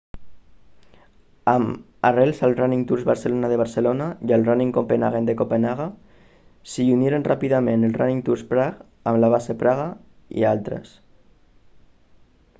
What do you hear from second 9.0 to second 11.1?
amb base a praga i d'altres